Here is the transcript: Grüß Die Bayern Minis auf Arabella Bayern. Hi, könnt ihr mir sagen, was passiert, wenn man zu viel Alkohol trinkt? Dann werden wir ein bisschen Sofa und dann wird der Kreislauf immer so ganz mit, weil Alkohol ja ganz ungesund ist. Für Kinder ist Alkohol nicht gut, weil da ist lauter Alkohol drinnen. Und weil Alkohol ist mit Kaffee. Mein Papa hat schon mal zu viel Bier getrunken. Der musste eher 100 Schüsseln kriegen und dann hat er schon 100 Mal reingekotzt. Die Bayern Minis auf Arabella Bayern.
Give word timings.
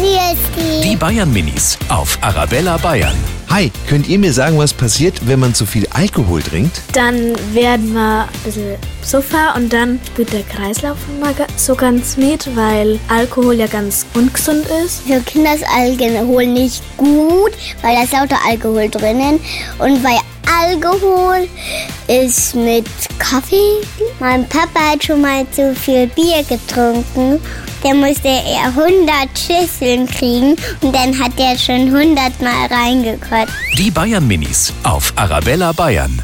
Grüß 0.00 0.80
Die 0.82 0.96
Bayern 0.96 1.30
Minis 1.30 1.76
auf 1.90 2.16
Arabella 2.22 2.78
Bayern. 2.78 3.14
Hi, 3.50 3.70
könnt 3.86 4.08
ihr 4.08 4.18
mir 4.18 4.32
sagen, 4.32 4.56
was 4.56 4.72
passiert, 4.72 5.26
wenn 5.26 5.40
man 5.40 5.52
zu 5.52 5.66
viel 5.66 5.86
Alkohol 5.90 6.40
trinkt? 6.40 6.80
Dann 6.94 7.34
werden 7.52 7.92
wir 7.92 8.22
ein 8.22 8.28
bisschen 8.42 8.76
Sofa 9.02 9.52
und 9.56 9.70
dann 9.70 10.00
wird 10.16 10.32
der 10.32 10.42
Kreislauf 10.44 10.96
immer 11.14 11.34
so 11.56 11.74
ganz 11.74 12.16
mit, 12.16 12.48
weil 12.56 12.98
Alkohol 13.08 13.56
ja 13.56 13.66
ganz 13.66 14.06
ungesund 14.14 14.64
ist. 14.82 15.02
Für 15.02 15.20
Kinder 15.20 15.54
ist 15.54 15.64
Alkohol 15.68 16.46
nicht 16.46 16.82
gut, 16.96 17.52
weil 17.82 17.94
da 17.94 18.04
ist 18.04 18.14
lauter 18.14 18.38
Alkohol 18.48 18.88
drinnen. 18.88 19.38
Und 19.78 20.02
weil 20.02 20.18
Alkohol 20.62 21.46
ist 22.08 22.54
mit 22.54 22.86
Kaffee. 23.18 23.82
Mein 24.20 24.46
Papa 24.48 24.92
hat 24.92 25.02
schon 25.02 25.22
mal 25.22 25.46
zu 25.50 25.74
viel 25.74 26.06
Bier 26.08 26.44
getrunken. 26.46 27.40
Der 27.82 27.94
musste 27.94 28.28
eher 28.28 28.66
100 28.66 29.08
Schüsseln 29.34 30.06
kriegen 30.06 30.56
und 30.82 30.94
dann 30.94 31.18
hat 31.18 31.32
er 31.38 31.56
schon 31.56 31.94
100 31.94 32.40
Mal 32.42 32.66
reingekotzt. 32.70 33.52
Die 33.78 33.90
Bayern 33.90 34.26
Minis 34.26 34.74
auf 34.82 35.14
Arabella 35.16 35.72
Bayern. 35.72 36.22